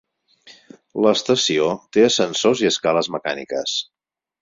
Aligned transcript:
L'estació 1.07 1.69
té 1.99 2.07
ascensors 2.09 2.67
i 2.67 2.71
escales 2.73 3.15
mecàniques. 3.19 3.81